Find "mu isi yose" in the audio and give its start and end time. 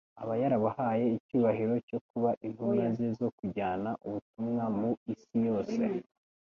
4.77-5.79